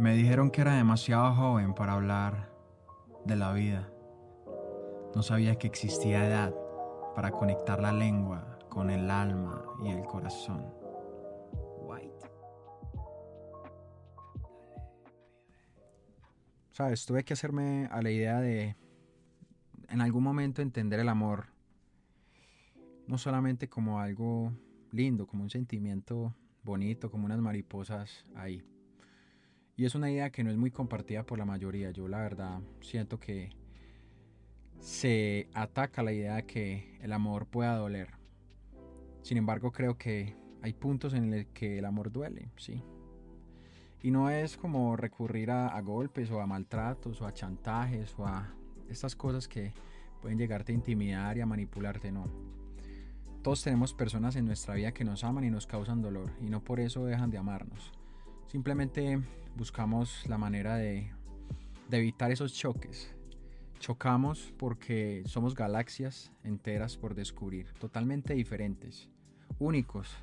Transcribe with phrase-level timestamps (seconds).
[0.00, 2.50] Me dijeron que era demasiado joven para hablar
[3.26, 3.92] de la vida.
[5.14, 6.54] No sabía que existía edad
[7.14, 10.64] para conectar la lengua con el alma y el corazón.
[11.82, 12.30] White.
[16.70, 18.76] Sabes, tuve que hacerme a la idea de
[19.90, 21.48] en algún momento entender el amor
[23.06, 24.50] no solamente como algo
[24.92, 28.64] lindo, como un sentimiento bonito, como unas mariposas ahí.
[29.80, 31.90] Y es una idea que no es muy compartida por la mayoría.
[31.90, 33.48] Yo la verdad siento que
[34.78, 38.10] se ataca la idea de que el amor pueda doler.
[39.22, 42.82] Sin embargo, creo que hay puntos en los que el amor duele, sí.
[44.02, 48.26] Y no es como recurrir a, a golpes o a maltratos o a chantajes o
[48.26, 48.54] a
[48.90, 49.72] estas cosas que
[50.20, 52.26] pueden llegarte a intimidar y a manipularte, no
[53.42, 56.62] todos tenemos personas en nuestra vida que nos aman y nos causan dolor y no
[56.62, 57.90] por eso dejan de amarnos.
[58.50, 59.22] Simplemente
[59.54, 61.12] buscamos la manera de,
[61.92, 63.14] evitar esos choques.
[63.78, 69.08] Chocamos porque somos galaxias enteras por descubrir, totalmente diferentes,
[69.60, 70.16] únicos,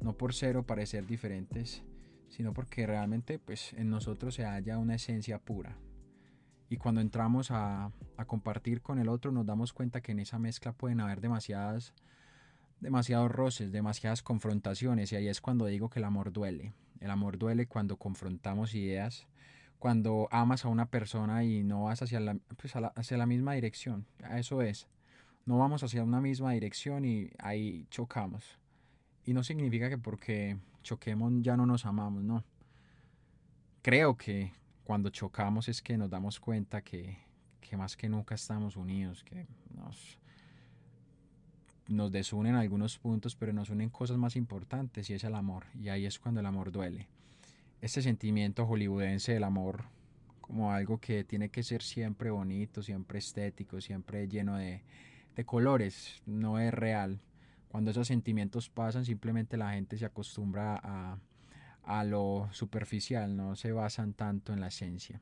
[0.00, 1.82] no por ser o parecer diferentes,
[2.30, 5.76] sino porque realmente pues, en nosotros se halla una esencia pura.
[6.70, 10.38] Y cuando entramos a, a compartir con el otro nos damos cuenta que en esa
[10.38, 11.92] mezcla pueden haber demasiadas
[12.80, 16.72] demasiados roces, demasiadas confrontaciones y ahí es cuando digo que el amor duele.
[17.00, 19.26] El amor duele cuando confrontamos ideas,
[19.78, 24.06] cuando amas a una persona y no vas hacia la, pues hacia la misma dirección.
[24.30, 24.88] Eso es.
[25.44, 28.58] No vamos hacia una misma dirección y ahí chocamos.
[29.24, 32.44] Y no significa que porque choquemos ya no nos amamos, no.
[33.82, 34.52] Creo que
[34.84, 37.18] cuando chocamos es que nos damos cuenta que,
[37.60, 40.18] que más que nunca estamos unidos, que nos,
[41.88, 45.64] nos desunen algunos puntos, pero nos unen cosas más importantes y es el amor.
[45.80, 47.08] Y ahí es cuando el amor duele.
[47.80, 49.84] Este sentimiento hollywoodense del amor
[50.46, 54.82] como algo que tiene que ser siempre bonito, siempre estético, siempre lleno de,
[55.34, 57.20] de colores, no es real.
[57.68, 61.18] Cuando esos sentimientos pasan, simplemente la gente se acostumbra a,
[61.82, 65.20] a lo superficial, no se basan tanto en la esencia.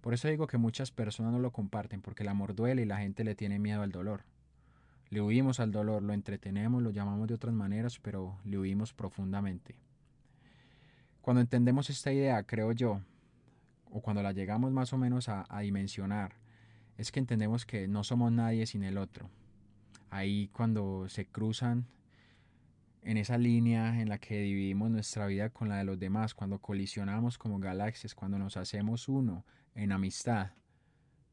[0.00, 2.98] Por eso digo que muchas personas no lo comparten, porque el amor duele y la
[2.98, 4.24] gente le tiene miedo al dolor.
[5.10, 9.76] Le huimos al dolor, lo entretenemos, lo llamamos de otras maneras, pero le huimos profundamente.
[11.20, 13.00] Cuando entendemos esta idea, creo yo,
[13.90, 16.34] o cuando la llegamos más o menos a, dimensionar,
[16.96, 19.30] es que entendemos que no somos nadie sin el otro.
[20.10, 21.86] Ahí cuando se cruzan
[23.02, 26.58] en esa línea en la que dividimos nuestra vida con la de los demás, cuando
[26.58, 29.44] colisionamos como galaxias, cuando nos hacemos uno
[29.74, 30.50] en amistad,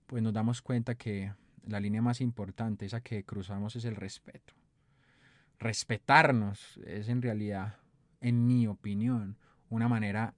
[0.05, 1.34] pues nos damos cuenta que
[1.68, 4.53] la línea más importante, esa que cruzamos, es el respeto.
[5.59, 7.78] Respetarnos es en realidad,
[8.22, 9.38] en mi opinión,
[9.69, 10.34] una manera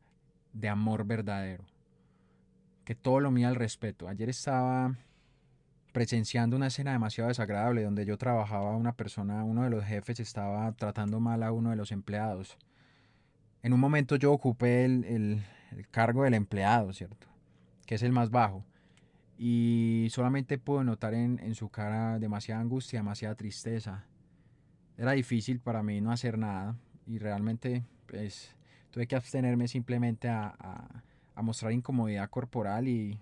[0.53, 1.66] de amor verdadero.
[2.84, 4.08] Que todo lo mía al respeto.
[4.08, 4.96] Ayer estaba
[5.91, 10.72] presenciando una escena demasiado desagradable donde yo trabajaba, una persona, uno de los jefes estaba
[10.74, 12.58] tratando mal a uno de los empleados.
[13.64, 15.44] En un momento yo ocupé el, el
[15.90, 17.28] cargo del empleado, ¿cierto?
[17.88, 18.64] Que es el más bajo
[19.38, 24.06] y solamente puedo notar en, su cara demasiada angustia, demasiada tristeza.
[24.97, 28.56] Era difícil para mí no hacer nada y realmente pues
[28.91, 31.03] tuve que abstenerme simplemente a,
[31.41, 33.19] mostrar incomodidad corporal y,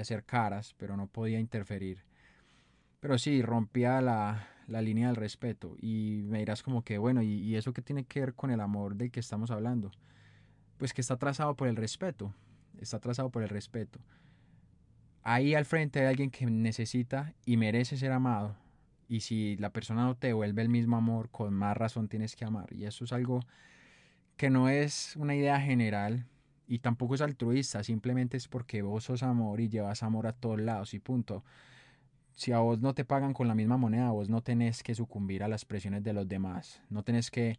[0.00, 2.04] hacer caras, pero no podía interferir.
[3.00, 7.56] Pero sí, rompía la, línea del respeto y me dirás como que bueno, ¿y, ¿y
[7.56, 9.90] eso qué tiene que ver con el amor del que estamos hablando?
[10.78, 12.32] Pues que está trazado por el respeto,
[12.78, 14.00] está trazado por el respeto
[15.24, 18.56] ahí al frente hay alguien que necesita y merece ser amado.
[19.08, 22.44] Y si la persona no te devuelve el mismo amor, con más razón tienes que
[22.44, 22.72] amar.
[22.72, 23.40] Y eso es algo
[24.36, 26.26] que no es una idea general
[26.66, 30.60] y tampoco es altruista, simplemente es porque vos sos amor y llevas amor a todos
[30.60, 31.44] lados y punto.
[32.32, 35.42] Si a vos no te pagan con la misma moneda, vos no tenés que sucumbir
[35.42, 37.58] a las presiones de los demás, no tenés que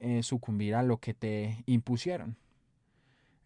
[0.00, 2.36] eh, sucumbir a lo que te impusieron.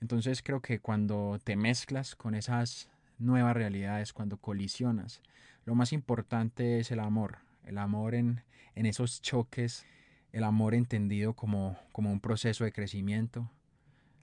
[0.00, 2.88] Entonces creo que cuando te mezclas con esas
[3.18, 5.22] nuevas realidades, cuando colisionas.
[5.64, 8.42] Lo más importante es el amor, el amor en,
[8.74, 9.86] en esos choques,
[10.32, 13.50] el amor entendido como, como un proceso de crecimiento,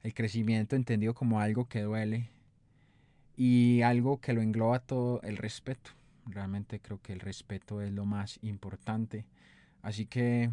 [0.03, 2.29] el crecimiento entendido como algo que duele
[3.35, 5.91] y algo que lo engloba todo el respeto.
[6.25, 9.25] Realmente creo que el respeto es lo más importante.
[9.81, 10.49] Así que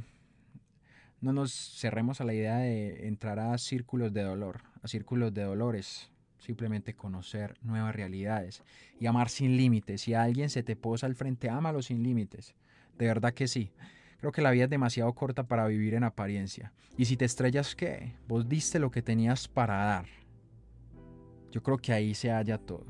[1.20, 5.42] no nos cerremos a la idea de entrar a círculos de dolor, a círculos de
[5.42, 6.11] dolores
[6.42, 8.62] simplemente conocer nuevas realidades
[8.98, 10.02] y amar sin límites.
[10.02, 12.54] Si alguien se te posa al frente, ámalo sin límites.
[12.98, 13.70] De verdad que sí.
[14.18, 16.72] Creo que la vida es demasiado corta para vivir en apariencia.
[16.96, 18.16] Y si te estrellas, ¿qué?
[18.28, 20.06] Vos diste lo que tenías para dar.
[21.50, 22.86] Yo creo que ahí se halla todo.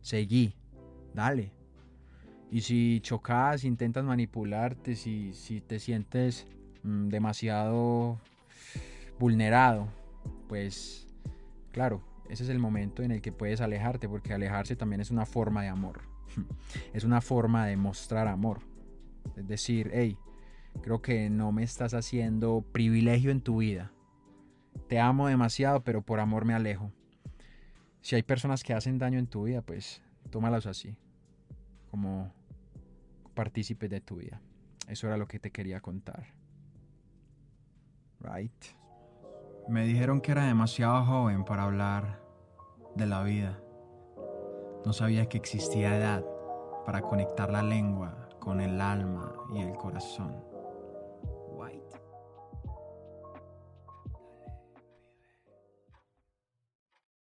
[0.00, 0.54] Seguí,
[1.14, 1.52] dale.
[2.50, 6.46] Y si chocas, intentas manipularte, si, si te sientes
[6.82, 8.20] mm, demasiado
[9.18, 9.88] vulnerado,
[10.48, 11.06] pues
[11.72, 15.26] claro, ese es el momento en el que puedes alejarte, porque alejarse también es una
[15.26, 16.02] forma de amor.
[16.92, 18.60] Es una forma de mostrar amor.
[19.36, 20.18] Es decir, hey,
[20.82, 23.92] creo que no me estás haciendo privilegio en tu vida.
[24.88, 26.92] Te amo demasiado, pero por amor me alejo.
[28.00, 30.96] Si hay personas que hacen daño en tu vida, pues tómalas así,
[31.90, 32.32] como
[33.34, 34.40] partícipes de tu vida.
[34.88, 36.26] Eso era lo que te quería contar.
[38.20, 38.83] Right.
[39.68, 42.20] Me dijeron que era demasiado joven para hablar
[42.94, 43.58] de la vida.
[44.84, 46.24] No sabía que existía edad
[46.84, 50.53] para conectar la lengua con el alma y el corazón.